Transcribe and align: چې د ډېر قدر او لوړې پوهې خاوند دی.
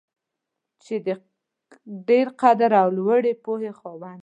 چې 0.83 0.95
د 1.05 1.07
ډېر 2.07 2.27
قدر 2.41 2.71
او 2.81 2.87
لوړې 2.97 3.33
پوهې 3.43 3.71
خاوند 3.79 4.17
دی. 4.17 4.19